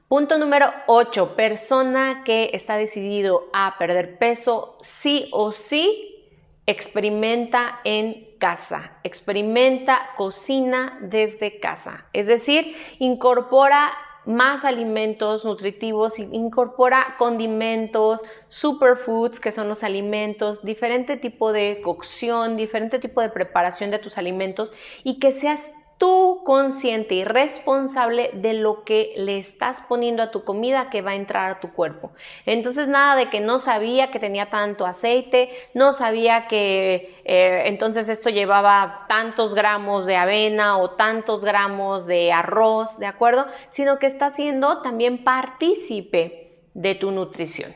Punto 0.08 0.36
número 0.36 0.66
8. 0.88 1.34
Persona 1.36 2.22
que 2.22 2.50
está 2.52 2.76
decidido 2.76 3.48
a 3.54 3.78
perder 3.78 4.18
peso, 4.18 4.76
sí 4.82 5.30
o 5.32 5.50
sí, 5.50 6.26
experimenta 6.66 7.80
en 7.84 8.36
casa, 8.38 8.98
experimenta 9.04 10.10
cocina 10.18 10.98
desde 11.00 11.58
casa. 11.60 12.04
Es 12.12 12.26
decir, 12.26 12.76
incorpora 12.98 13.90
más 14.26 14.66
alimentos 14.66 15.46
nutritivos, 15.46 16.18
incorpora 16.18 17.14
condimentos, 17.18 18.20
superfoods, 18.48 19.40
que 19.40 19.50
son 19.50 19.66
los 19.66 19.82
alimentos, 19.82 20.62
diferente 20.62 21.16
tipo 21.16 21.52
de 21.54 21.80
cocción, 21.82 22.58
diferente 22.58 22.98
tipo 22.98 23.22
de 23.22 23.30
preparación 23.30 23.90
de 23.90 23.98
tus 23.98 24.18
alimentos 24.18 24.74
y 25.04 25.18
que 25.18 25.32
seas 25.32 25.70
tú 26.00 26.40
consciente 26.46 27.14
y 27.14 27.24
responsable 27.24 28.30
de 28.32 28.54
lo 28.54 28.84
que 28.84 29.12
le 29.18 29.38
estás 29.38 29.82
poniendo 29.82 30.22
a 30.22 30.30
tu 30.30 30.44
comida 30.44 30.88
que 30.88 31.02
va 31.02 31.10
a 31.10 31.14
entrar 31.14 31.50
a 31.50 31.60
tu 31.60 31.74
cuerpo. 31.74 32.12
Entonces 32.46 32.88
nada 32.88 33.16
de 33.16 33.28
que 33.28 33.40
no 33.40 33.58
sabía 33.58 34.10
que 34.10 34.18
tenía 34.18 34.48
tanto 34.48 34.86
aceite, 34.86 35.50
no 35.74 35.92
sabía 35.92 36.48
que 36.48 37.20
eh, 37.26 37.64
entonces 37.66 38.08
esto 38.08 38.30
llevaba 38.30 39.04
tantos 39.10 39.54
gramos 39.54 40.06
de 40.06 40.16
avena 40.16 40.78
o 40.78 40.92
tantos 40.92 41.44
gramos 41.44 42.06
de 42.06 42.32
arroz, 42.32 42.98
¿de 42.98 43.04
acuerdo? 43.04 43.44
Sino 43.68 43.98
que 43.98 44.06
está 44.06 44.30
siendo 44.30 44.80
también 44.80 45.22
partícipe 45.22 46.62
de 46.72 46.94
tu 46.94 47.10
nutrición. 47.10 47.74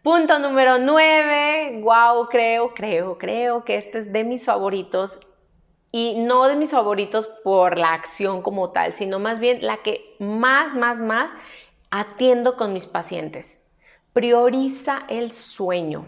Punto 0.00 0.38
número 0.38 0.78
9, 0.78 1.80
wow, 1.82 2.28
creo, 2.28 2.72
creo, 2.72 3.18
creo 3.18 3.64
que 3.64 3.78
este 3.78 3.98
es 3.98 4.12
de 4.12 4.22
mis 4.22 4.44
favoritos 4.44 5.18
y 5.96 6.16
no 6.16 6.48
de 6.48 6.56
mis 6.56 6.72
favoritos 6.72 7.28
por 7.44 7.78
la 7.78 7.92
acción 7.92 8.42
como 8.42 8.70
tal, 8.72 8.94
sino 8.94 9.20
más 9.20 9.38
bien 9.38 9.64
la 9.64 9.76
que 9.84 10.16
más, 10.18 10.74
más, 10.74 10.98
más 10.98 11.30
atiendo 11.88 12.56
con 12.56 12.72
mis 12.72 12.86
pacientes. 12.86 13.60
Prioriza 14.12 15.04
el 15.08 15.30
sueño 15.30 16.04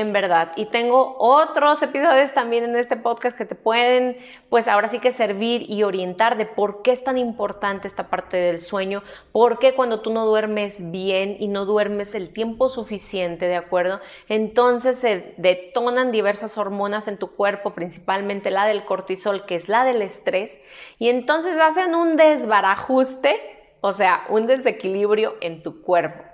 en 0.00 0.12
verdad. 0.12 0.52
Y 0.56 0.66
tengo 0.66 1.16
otros 1.18 1.82
episodios 1.82 2.32
también 2.32 2.64
en 2.64 2.76
este 2.76 2.96
podcast 2.96 3.36
que 3.36 3.44
te 3.44 3.54
pueden, 3.54 4.16
pues 4.48 4.68
ahora 4.68 4.88
sí 4.88 4.98
que 4.98 5.12
servir 5.12 5.68
y 5.68 5.82
orientar 5.82 6.36
de 6.36 6.46
por 6.46 6.82
qué 6.82 6.92
es 6.92 7.04
tan 7.04 7.18
importante 7.18 7.86
esta 7.86 8.08
parte 8.08 8.36
del 8.36 8.60
sueño, 8.60 9.02
por 9.32 9.58
qué 9.58 9.74
cuando 9.74 10.00
tú 10.00 10.12
no 10.12 10.26
duermes 10.26 10.90
bien 10.90 11.36
y 11.38 11.48
no 11.48 11.64
duermes 11.64 12.14
el 12.14 12.32
tiempo 12.32 12.68
suficiente, 12.68 13.46
¿de 13.46 13.56
acuerdo? 13.56 14.00
Entonces 14.28 14.98
se 14.98 15.34
detonan 15.36 16.12
diversas 16.12 16.56
hormonas 16.58 17.08
en 17.08 17.18
tu 17.18 17.34
cuerpo, 17.34 17.74
principalmente 17.74 18.50
la 18.50 18.66
del 18.66 18.84
cortisol, 18.84 19.46
que 19.46 19.54
es 19.54 19.68
la 19.68 19.84
del 19.84 20.02
estrés, 20.02 20.52
y 20.98 21.08
entonces 21.08 21.58
hacen 21.58 21.94
un 21.94 22.16
desbarajuste, 22.16 23.38
o 23.80 23.92
sea, 23.92 24.24
un 24.28 24.46
desequilibrio 24.46 25.34
en 25.40 25.62
tu 25.62 25.82
cuerpo. 25.82 26.24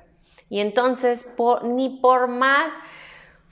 Y 0.49 0.61
entonces, 0.61 1.28
ni 1.62 1.99
por 2.00 2.28
más 2.28 2.73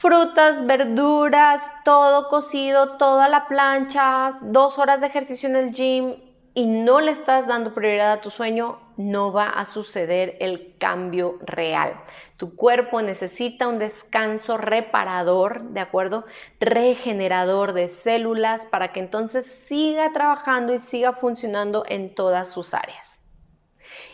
frutas, 0.02 0.66
verduras, 0.66 1.62
todo 1.84 2.28
cocido, 2.28 2.96
toda 2.96 3.28
la 3.28 3.46
plancha, 3.46 4.36
dos 4.40 4.80
horas 4.80 5.00
de 5.00 5.06
ejercicio 5.06 5.48
en 5.48 5.54
el 5.54 5.72
gym 5.72 6.16
y 6.54 6.66
no 6.66 7.00
le 7.00 7.12
estás 7.12 7.46
dando 7.46 7.72
prioridad 7.72 8.10
a 8.10 8.20
tu 8.20 8.30
sueño, 8.30 8.80
no 8.96 9.32
va 9.32 9.48
a 9.48 9.64
suceder 9.64 10.36
el 10.40 10.74
cambio 10.76 11.38
real. 11.42 11.94
Tu 12.36 12.56
cuerpo 12.56 13.00
necesita 13.00 13.68
un 13.68 13.78
descanso 13.78 14.58
reparador, 14.58 15.62
¿de 15.70 15.78
acuerdo? 15.78 16.24
Regenerador 16.58 17.72
de 17.72 17.88
células 17.88 18.66
para 18.66 18.92
que 18.92 18.98
entonces 18.98 19.46
siga 19.46 20.12
trabajando 20.12 20.74
y 20.74 20.80
siga 20.80 21.12
funcionando 21.12 21.84
en 21.86 22.12
todas 22.12 22.48
sus 22.48 22.74
áreas. 22.74 23.21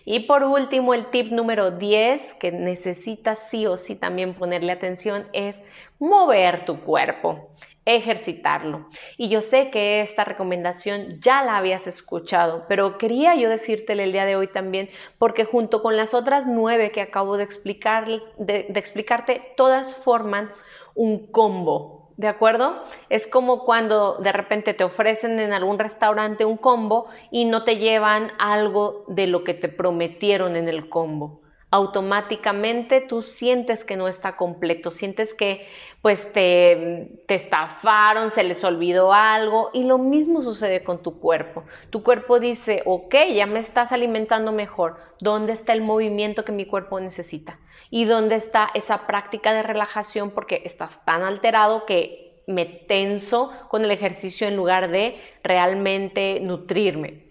Y 0.05 0.21
por 0.21 0.43
último, 0.43 0.95
el 0.95 1.11
tip 1.11 1.31
número 1.33 1.73
10 1.73 2.35
que 2.35 2.53
necesitas 2.53 3.49
sí 3.51 3.67
o 3.67 3.77
sí 3.77 3.95
también 3.95 4.35
ponerle 4.35 4.73
atención 4.73 5.27
es 5.33 5.63
mover 5.99 6.65
tu 6.65 6.81
cuerpo, 6.81 7.51
ejercitarlo. 7.85 8.89
Y 9.17 9.29
yo 9.29 9.41
sé 9.41 9.71
que 9.71 10.01
esta 10.01 10.25
recomendación 10.25 11.21
ya 11.21 11.43
la 11.43 11.57
habías 11.57 11.87
escuchado, 11.87 12.65
pero 12.69 12.99
quería 12.99 13.35
yo 13.35 13.49
decírtelo 13.49 14.03
el 14.03 14.13
día 14.13 14.25
de 14.25 14.37
hoy 14.37 14.49
también 14.49 14.89
porque 15.19 15.45
junto 15.45 15.83
con 15.83 15.97
las 15.97 16.15
otras 16.15 16.47
nueve 16.47 16.91
que 16.91 17.01
acabo 17.01 17.37
de, 17.37 17.45
explicar, 17.45 18.07
de 18.39 18.67
explicarte, 18.75 19.55
todas 19.57 19.95
forman 19.95 20.51
un 20.95 21.27
combo 21.31 21.98
¿De 22.19 22.27
acuerdo? 22.27 22.83
Es 23.11 23.29
como 23.29 23.65
cuando 23.65 24.17
de 24.17 24.33
repente 24.33 24.75
te 24.75 24.83
ofrecen 24.83 25.39
en 25.39 25.53
algún 25.53 25.79
restaurante 25.79 26.45
un 26.45 26.57
combo 26.57 27.07
y 27.31 27.45
no 27.45 27.63
te 27.63 27.77
llevan 27.77 28.33
algo 28.41 29.05
de 29.07 29.29
lo 29.29 29.45
que 29.45 29.55
te 29.55 29.69
prometieron 29.69 30.57
en 30.57 30.69
el 30.69 30.89
combo. 30.89 31.43
Automáticamente 31.71 33.03
tú 33.03 33.23
sientes 33.23 33.85
que 33.85 33.97
no 33.97 34.09
está 34.09 34.37
completo, 34.37 34.91
sientes 34.91 35.35
que 35.35 35.67
pues 36.01 36.33
te, 36.33 37.21
te 37.27 37.35
estafaron, 37.35 38.31
se 38.31 38.45
les 38.45 38.65
olvidó 38.65 39.13
algo 39.13 39.71
y 39.75 39.85
lo 39.85 39.99
mismo 39.99 40.41
sucede 40.41 40.83
con 40.83 41.03
tu 41.03 41.19
cuerpo. 41.19 41.65
Tu 41.91 42.03
cuerpo 42.03 42.41
dice, 42.41 42.83
ok, 42.87 43.15
ya 43.35 43.47
me 43.47 43.59
estás 43.59 43.93
alimentando 43.93 44.53
mejor, 44.53 44.97
¿dónde 45.21 45.53
está 45.53 45.73
el 45.75 45.83
movimiento 45.83 46.45
que 46.45 46.53
mi 46.53 46.65
cuerpo 46.65 47.01
necesita? 47.01 47.59
¿Y 47.91 48.05
dónde 48.05 48.37
está 48.37 48.71
esa 48.75 49.07
práctica 49.07 49.53
de 49.53 49.63
relajación? 49.63 50.31
Porque 50.31 50.63
estás 50.65 51.05
tan 51.05 51.23
alterado 51.23 51.85
que 51.85 52.43
me 52.47 52.65
tenso 52.65 53.51
con 53.69 53.85
el 53.85 53.91
ejercicio 53.91 54.49
en 54.49 54.57
lugar 54.57 54.91
de 54.91 55.21
realmente 55.43 56.41
nutrirme. 56.41 57.27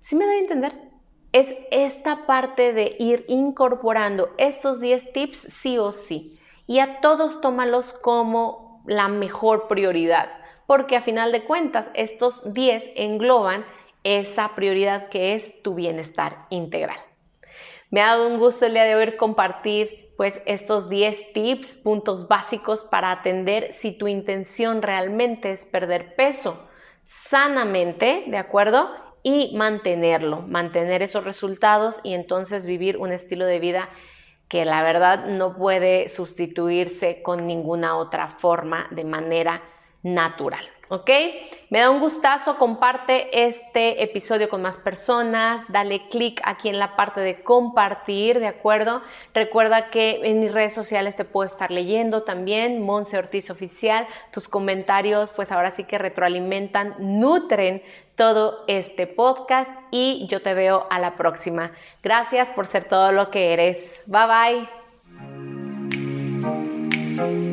¿Sí 0.00 0.16
me 0.16 0.26
da 0.26 0.32
a 0.32 0.38
entender? 0.38 0.87
Es 1.32 1.54
esta 1.70 2.26
parte 2.26 2.72
de 2.72 2.96
ir 2.98 3.24
incorporando 3.28 4.30
estos 4.38 4.80
10 4.80 5.12
tips 5.12 5.38
sí 5.38 5.78
o 5.78 5.92
sí. 5.92 6.38
Y 6.66 6.78
a 6.80 7.00
todos 7.00 7.40
tómalos 7.40 7.92
como 7.92 8.82
la 8.86 9.08
mejor 9.08 9.68
prioridad, 9.68 10.28
porque 10.66 10.96
a 10.96 11.02
final 11.02 11.32
de 11.32 11.44
cuentas 11.44 11.90
estos 11.94 12.52
10 12.52 12.90
engloban 12.96 13.64
esa 14.04 14.54
prioridad 14.54 15.08
que 15.08 15.34
es 15.34 15.62
tu 15.62 15.74
bienestar 15.74 16.46
integral. 16.50 16.98
Me 17.90 18.02
ha 18.02 18.08
dado 18.08 18.28
un 18.28 18.38
gusto 18.38 18.66
el 18.66 18.72
día 18.74 18.84
de 18.84 18.94
hoy 18.94 19.16
compartir 19.16 20.08
pues 20.16 20.42
estos 20.46 20.88
10 20.88 21.32
tips, 21.32 21.76
puntos 21.76 22.26
básicos 22.26 22.84
para 22.84 23.12
atender 23.12 23.72
si 23.72 23.92
tu 23.92 24.08
intención 24.08 24.82
realmente 24.82 25.52
es 25.52 25.64
perder 25.64 26.16
peso 26.16 26.68
sanamente, 27.04 28.24
¿de 28.26 28.36
acuerdo? 28.36 28.90
Y 29.22 29.54
mantenerlo, 29.56 30.42
mantener 30.42 31.02
esos 31.02 31.24
resultados 31.24 32.00
y 32.04 32.14
entonces 32.14 32.64
vivir 32.64 32.96
un 32.96 33.12
estilo 33.12 33.44
de 33.44 33.58
vida 33.58 33.88
que 34.48 34.64
la 34.64 34.82
verdad 34.82 35.26
no 35.26 35.56
puede 35.56 36.08
sustituirse 36.08 37.22
con 37.22 37.46
ninguna 37.46 37.96
otra 37.96 38.36
forma 38.38 38.86
de 38.90 39.04
manera 39.04 39.62
natural. 40.02 40.64
¿Ok? 40.88 41.10
Me 41.70 41.80
da 41.80 41.90
un 41.90 42.00
gustazo, 42.00 42.56
comparte 42.56 43.46
este 43.46 44.02
episodio 44.02 44.48
con 44.48 44.62
más 44.62 44.78
personas, 44.78 45.64
dale 45.68 46.08
click 46.08 46.40
aquí 46.44 46.68
en 46.68 46.78
la 46.78 46.96
parte 46.96 47.20
de 47.20 47.42
compartir, 47.42 48.40
¿de 48.40 48.46
acuerdo? 48.46 49.02
Recuerda 49.34 49.90
que 49.90 50.20
en 50.24 50.40
mis 50.40 50.52
redes 50.52 50.72
sociales 50.72 51.14
te 51.16 51.24
puedo 51.24 51.46
estar 51.46 51.70
leyendo 51.70 52.22
también, 52.22 52.82
Monse 52.82 53.18
Ortiz 53.18 53.50
Oficial, 53.50 54.06
tus 54.32 54.48
comentarios 54.48 55.30
pues 55.30 55.52
ahora 55.52 55.70
sí 55.70 55.84
que 55.84 55.98
retroalimentan, 55.98 56.94
nutren 56.98 57.82
todo 58.14 58.64
este 58.66 59.06
podcast 59.06 59.70
y 59.90 60.26
yo 60.28 60.42
te 60.42 60.52
veo 60.54 60.86
a 60.90 60.98
la 60.98 61.16
próxima. 61.16 61.70
Gracias 62.02 62.48
por 62.48 62.66
ser 62.66 62.84
todo 62.84 63.12
lo 63.12 63.30
que 63.30 63.52
eres. 63.52 64.02
Bye 64.06 64.66
bye. 67.16 67.47